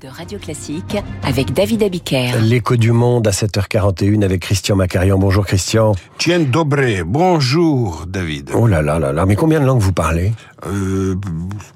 de 0.00 0.06
Radio 0.06 0.38
Classique 0.38 0.96
avec 1.24 1.52
David 1.52 1.82
Abiker. 1.82 2.40
L'écho 2.42 2.76
du 2.76 2.92
monde 2.92 3.26
à 3.26 3.32
7h41 3.32 4.22
avec 4.22 4.40
Christian 4.42 4.76
Macarian. 4.76 5.18
Bonjour 5.18 5.44
Christian. 5.44 5.96
Tiens 6.16 6.38
Dobré, 6.38 7.02
bonjour 7.02 8.04
David. 8.06 8.52
Oh 8.54 8.68
là 8.68 8.82
là 8.82 9.00
là 9.00 9.12
là, 9.12 9.26
mais 9.26 9.34
combien 9.34 9.58
de 9.58 9.66
langues 9.66 9.80
vous 9.80 9.92
parlez? 9.92 10.32
Euh, 10.64 11.16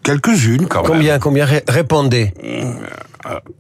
Quelques-unes 0.04 0.68
quand 0.68 0.84
combien, 0.84 1.12
même. 1.14 1.21
Combien 1.21 1.45
Répondez. 1.66 2.32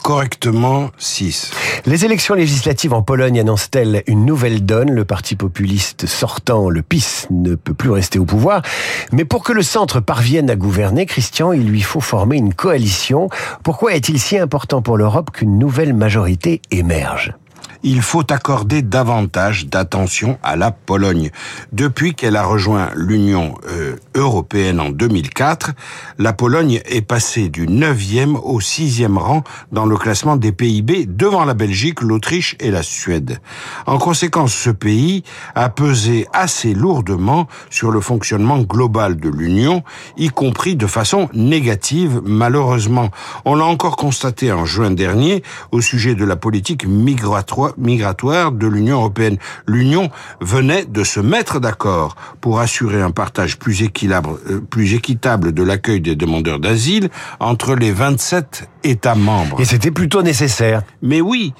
Correctement, 0.02 0.90
6. 0.98 1.50
Les 1.86 2.04
élections 2.04 2.34
législatives 2.34 2.92
en 2.92 3.02
Pologne 3.02 3.40
annoncent-elles 3.40 4.02
une 4.06 4.24
nouvelle 4.24 4.64
donne? 4.64 4.90
Le 4.90 5.04
parti 5.04 5.36
populiste 5.36 6.06
sortant, 6.06 6.68
le 6.68 6.82
PIS, 6.82 7.26
ne 7.30 7.54
peut 7.54 7.74
plus 7.74 7.90
rester 7.90 8.18
au 8.18 8.24
pouvoir. 8.24 8.62
Mais 9.12 9.24
pour 9.24 9.44
que 9.44 9.52
le 9.52 9.62
centre 9.62 10.00
parvienne 10.00 10.50
à 10.50 10.56
gouverner, 10.56 11.06
Christian, 11.06 11.52
il 11.52 11.66
lui 11.66 11.82
faut 11.82 12.00
former 12.00 12.36
une 12.36 12.54
coalition. 12.54 13.28
Pourquoi 13.62 13.94
est-il 13.94 14.18
si 14.18 14.38
important 14.38 14.82
pour 14.82 14.96
l'Europe 14.96 15.30
qu'une 15.32 15.58
nouvelle 15.58 15.94
majorité 15.94 16.60
émerge? 16.70 17.34
Il 17.82 18.02
faut 18.02 18.32
accorder 18.32 18.82
davantage 18.82 19.66
d'attention 19.66 20.38
à 20.42 20.56
la 20.56 20.70
Pologne. 20.70 21.30
Depuis 21.72 22.14
qu'elle 22.14 22.36
a 22.36 22.44
rejoint 22.44 22.90
l'Union 22.94 23.54
euh, 23.68 23.96
européenne 24.14 24.80
en 24.80 24.90
2004, 24.90 25.72
la 26.18 26.32
Pologne 26.32 26.80
est 26.86 27.02
passée 27.02 27.48
du 27.48 27.66
9e 27.66 28.36
au 28.36 28.60
6e 28.60 29.16
rang 29.16 29.42
dans 29.72 29.86
le 29.86 29.96
classement 29.96 30.36
des 30.36 30.52
PIB 30.52 31.06
devant 31.06 31.44
la 31.44 31.54
Belgique, 31.54 32.00
l'Autriche 32.00 32.56
et 32.60 32.70
la 32.70 32.82
Suède. 32.82 33.38
En 33.86 33.98
conséquence, 33.98 34.54
ce 34.54 34.70
pays 34.70 35.24
a 35.54 35.68
pesé 35.68 36.26
assez 36.32 36.74
lourdement 36.74 37.48
sur 37.70 37.90
le 37.90 38.00
fonctionnement 38.00 38.60
global 38.60 39.16
de 39.16 39.28
l'Union, 39.28 39.82
y 40.16 40.28
compris 40.28 40.76
de 40.76 40.86
façon 40.86 41.28
négative, 41.32 42.20
malheureusement. 42.24 43.10
On 43.44 43.54
l'a 43.54 43.64
encore 43.64 43.96
constaté 43.96 44.52
en 44.52 44.64
juin 44.64 44.90
dernier 44.90 45.42
au 45.70 45.80
sujet 45.80 46.14
de 46.14 46.24
la 46.24 46.36
politique 46.36 46.86
migratoire 46.86 47.71
migratoire 47.78 48.52
de 48.52 48.66
l'Union 48.66 48.96
européenne. 48.96 49.38
L'Union 49.66 50.10
venait 50.40 50.84
de 50.84 51.04
se 51.04 51.20
mettre 51.20 51.60
d'accord 51.60 52.16
pour 52.40 52.60
assurer 52.60 53.00
un 53.00 53.10
partage 53.10 53.58
plus 53.58 53.82
équitable, 53.82 54.30
euh, 54.50 54.60
plus 54.60 54.94
équitable 54.94 55.52
de 55.52 55.62
l'accueil 55.62 56.00
des 56.00 56.16
demandeurs 56.16 56.58
d'asile 56.58 57.10
entre 57.40 57.74
les 57.74 57.92
27 57.92 58.68
États 58.84 59.14
membres. 59.14 59.60
Et 59.60 59.64
c'était 59.64 59.90
plutôt 59.90 60.22
nécessaire. 60.22 60.82
Mais 61.02 61.20
oui, 61.20 61.54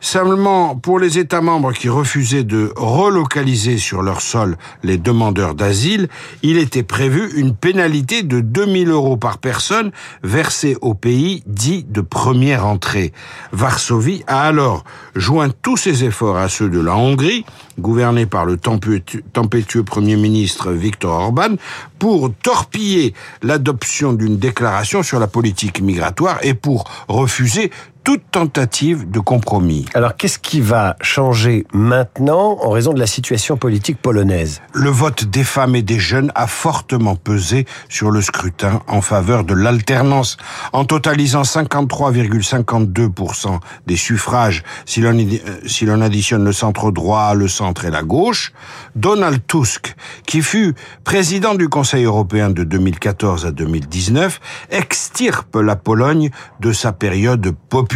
Seulement, 0.00 0.76
pour 0.76 0.98
les 0.98 1.18
États 1.18 1.40
membres 1.40 1.72
qui 1.72 1.88
refusaient 1.88 2.44
de 2.44 2.72
relocaliser 2.76 3.78
sur 3.78 4.02
leur 4.02 4.20
sol 4.20 4.56
les 4.82 4.98
demandeurs 4.98 5.54
d'asile, 5.54 6.08
il 6.42 6.58
était 6.58 6.82
prévu 6.82 7.30
une 7.36 7.54
pénalité 7.54 8.22
de 8.22 8.40
2000 8.40 8.90
euros 8.90 9.16
par 9.16 9.38
personne 9.38 9.90
versée 10.22 10.76
au 10.80 10.94
pays 10.94 11.42
dit 11.46 11.84
de 11.88 12.00
première 12.00 12.66
entrée. 12.66 13.12
Varsovie 13.52 14.22
a 14.26 14.42
alors 14.42 14.84
joint 15.14 15.50
tous 15.62 15.76
ses 15.76 16.04
efforts 16.04 16.36
à 16.36 16.48
ceux 16.48 16.68
de 16.68 16.80
la 16.80 16.96
Hongrie, 16.96 17.44
gouvernée 17.78 18.26
par 18.26 18.44
le 18.44 18.56
tempétueux 18.56 19.82
Premier 19.82 20.16
ministre 20.16 20.72
Viktor 20.72 21.12
Orban, 21.12 21.56
pour 21.98 22.30
torpiller 22.42 23.14
l'adoption 23.42 24.12
d'une 24.12 24.38
déclaration 24.38 25.02
sur 25.02 25.18
la 25.18 25.26
politique 25.26 25.80
migratoire 25.80 26.38
et 26.42 26.54
pour 26.54 26.84
refuser 27.08 27.70
toute 28.06 28.30
tentative 28.30 29.10
de 29.10 29.18
compromis. 29.18 29.84
Alors 29.92 30.16
qu'est-ce 30.16 30.38
qui 30.38 30.60
va 30.60 30.94
changer 31.00 31.66
maintenant 31.72 32.56
en 32.62 32.70
raison 32.70 32.92
de 32.92 33.00
la 33.00 33.08
situation 33.08 33.56
politique 33.56 34.00
polonaise? 34.00 34.62
Le 34.72 34.90
vote 34.90 35.24
des 35.24 35.42
femmes 35.42 35.74
et 35.74 35.82
des 35.82 35.98
jeunes 35.98 36.30
a 36.36 36.46
fortement 36.46 37.16
pesé 37.16 37.66
sur 37.88 38.12
le 38.12 38.22
scrutin 38.22 38.80
en 38.86 39.00
faveur 39.00 39.42
de 39.42 39.54
l'alternance, 39.54 40.36
en 40.72 40.84
totalisant 40.84 41.42
53,52% 41.42 43.58
des 43.88 43.96
suffrages 43.96 44.62
si 44.84 45.00
l'on 45.00 45.18
si 45.66 45.84
l'on 45.84 46.00
additionne 46.00 46.44
le 46.44 46.52
centre 46.52 46.92
droit, 46.92 47.34
le 47.34 47.48
centre 47.48 47.86
et 47.86 47.90
la 47.90 48.04
gauche. 48.04 48.52
Donald 48.94 49.44
Tusk, 49.48 49.96
qui 50.26 50.42
fut 50.42 50.76
président 51.02 51.56
du 51.56 51.68
Conseil 51.68 52.04
européen 52.04 52.50
de 52.50 52.62
2014 52.62 53.46
à 53.46 53.50
2019, 53.50 54.40
extirpe 54.70 55.56
la 55.56 55.74
Pologne 55.74 56.30
de 56.60 56.72
sa 56.72 56.92
période 56.92 57.52
populaire 57.68 57.95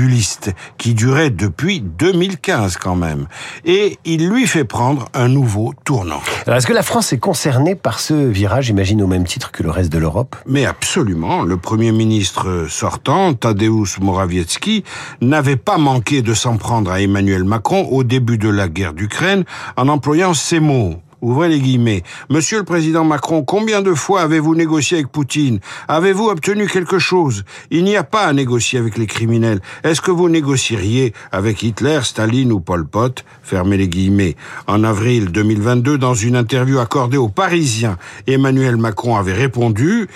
qui 0.78 0.94
durait 0.94 1.30
depuis 1.30 1.80
2015 1.80 2.76
quand 2.76 2.96
même. 2.96 3.26
Et 3.64 3.98
il 4.04 4.28
lui 4.28 4.46
fait 4.46 4.64
prendre 4.64 5.06
un 5.14 5.28
nouveau 5.28 5.72
tournant. 5.84 6.20
est-ce 6.46 6.66
que 6.66 6.72
la 6.72 6.82
France 6.82 7.12
est 7.12 7.18
concernée 7.18 7.74
par 7.74 8.00
ce 8.00 8.14
virage, 8.14 8.66
j'imagine, 8.66 9.02
au 9.02 9.06
même 9.06 9.24
titre 9.24 9.50
que 9.50 9.62
le 9.62 9.70
reste 9.70 9.92
de 9.92 9.98
l'Europe? 9.98 10.36
Mais 10.46 10.64
absolument. 10.64 11.42
Le 11.42 11.56
Premier 11.56 11.92
ministre 11.92 12.66
sortant, 12.68 13.34
Tadeusz 13.34 13.98
Morawiecki, 14.00 14.84
n'avait 15.20 15.56
pas 15.56 15.78
manqué 15.78 16.22
de 16.22 16.34
s'en 16.34 16.56
prendre 16.56 16.90
à 16.90 17.00
Emmanuel 17.00 17.44
Macron 17.44 17.86
au 17.90 18.04
début 18.04 18.38
de 18.38 18.48
la 18.48 18.68
guerre 18.68 18.94
d'Ukraine 18.94 19.44
en 19.76 19.88
employant 19.88 20.34
ces 20.34 20.60
mots 20.60 21.00
ouvrez 21.22 21.48
les 21.48 21.60
guillemets. 21.60 22.02
Monsieur 22.28 22.58
le 22.58 22.64
président 22.64 23.04
Macron, 23.04 23.42
combien 23.42 23.82
de 23.82 23.94
fois 23.94 24.22
avez-vous 24.22 24.54
négocié 24.54 24.98
avec 24.98 25.12
Poutine? 25.12 25.60
Avez-vous 25.88 26.28
obtenu 26.28 26.66
quelque 26.66 26.98
chose? 26.98 27.44
Il 27.70 27.84
n'y 27.84 27.96
a 27.96 28.04
pas 28.04 28.24
à 28.24 28.32
négocier 28.32 28.78
avec 28.78 28.98
les 28.98 29.06
criminels. 29.06 29.60
Est-ce 29.84 30.00
que 30.00 30.10
vous 30.10 30.28
négocieriez 30.28 31.12
avec 31.32 31.62
Hitler, 31.62 32.00
Staline 32.02 32.52
ou 32.52 32.60
Pol 32.60 32.86
Pot? 32.86 33.24
Fermez 33.42 33.76
les 33.76 33.88
guillemets. 33.88 34.36
En 34.66 34.84
avril 34.84 35.30
2022, 35.30 35.98
dans 35.98 36.14
une 36.14 36.36
interview 36.36 36.78
accordée 36.78 37.16
aux 37.16 37.28
Parisiens, 37.28 37.96
Emmanuel 38.26 38.76
Macron 38.76 39.16
avait 39.16 39.32
répondu 39.32 40.08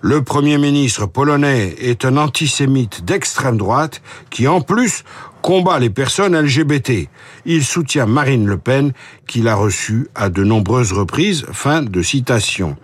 le 0.00 0.22
Premier 0.22 0.58
ministre 0.58 1.06
polonais 1.06 1.74
est 1.80 2.04
un 2.04 2.18
antisémite 2.18 3.04
d'extrême 3.04 3.56
droite 3.56 4.00
qui, 4.30 4.46
en 4.46 4.60
plus, 4.60 5.02
combat 5.48 5.78
les 5.78 5.88
personnes 5.88 6.38
LGBT. 6.38 7.08
Il 7.46 7.64
soutient 7.64 8.04
Marine 8.04 8.46
Le 8.46 8.58
Pen, 8.58 8.92
qu'il 9.26 9.48
a 9.48 9.54
reçue 9.54 10.06
à 10.14 10.28
de 10.28 10.44
nombreuses 10.44 10.92
reprises. 10.92 11.46
Fin 11.52 11.80
de 11.80 12.02
citation. 12.02 12.76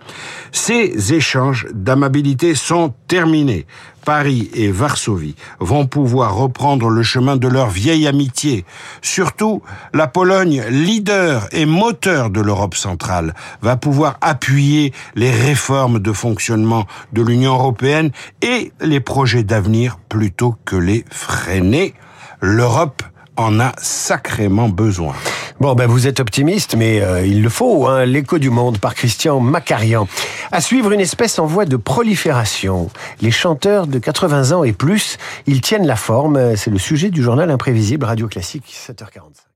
Ces 0.51 1.13
échanges 1.13 1.67
d'amabilité 1.75 2.55
sont 2.55 2.95
terminés. 3.07 3.67
Paris 4.03 4.49
et 4.55 4.71
Varsovie 4.71 5.35
vont 5.59 5.85
pouvoir 5.85 6.33
reprendre 6.33 6.89
le 6.89 7.03
chemin 7.03 7.35
de 7.35 7.47
leur 7.47 7.69
vieille 7.69 8.07
amitié. 8.07 8.65
Surtout, 9.03 9.61
la 9.93 10.07
Pologne, 10.07 10.63
leader 10.67 11.47
et 11.51 11.67
moteur 11.67 12.31
de 12.31 12.41
l'Europe 12.41 12.73
centrale, 12.73 13.35
va 13.61 13.77
pouvoir 13.77 14.17
appuyer 14.21 14.91
les 15.13 15.29
réformes 15.29 15.99
de 15.99 16.11
fonctionnement 16.11 16.87
de 17.13 17.21
l'Union 17.21 17.53
européenne 17.53 18.09
et 18.41 18.71
les 18.81 19.01
projets 19.01 19.43
d'avenir 19.43 19.99
plutôt 20.09 20.55
que 20.65 20.75
les 20.75 21.05
freiner. 21.11 21.93
L'Europe 22.41 23.03
en 23.37 23.59
a 23.59 23.73
sacrément 23.77 24.69
besoin. 24.69 25.13
Bon, 25.59 25.73
ben 25.73 25.87
vous 25.87 26.07
êtes 26.07 26.19
optimiste, 26.19 26.75
mais 26.75 27.01
euh, 27.01 27.25
il 27.25 27.41
le 27.41 27.49
faut. 27.49 27.87
Hein, 27.87 28.05
L'écho 28.05 28.39
du 28.39 28.49
monde 28.49 28.77
par 28.77 28.93
Christian 28.93 29.39
Macarian. 29.39 30.07
À 30.51 30.61
suivre 30.61 30.91
une 30.91 30.99
espèce 30.99 31.39
en 31.39 31.45
voie 31.45 31.65
de 31.65 31.77
prolifération. 31.77 32.89
Les 33.21 33.31
chanteurs 33.31 33.87
de 33.87 33.99
80 33.99 34.51
ans 34.51 34.63
et 34.63 34.73
plus, 34.73 35.17
ils 35.47 35.61
tiennent 35.61 35.87
la 35.87 35.95
forme. 35.95 36.55
C'est 36.55 36.71
le 36.71 36.79
sujet 36.79 37.09
du 37.09 37.23
journal 37.23 37.49
imprévisible 37.51 38.05
Radio 38.05 38.27
Classique 38.27 38.65
7h45. 38.87 39.54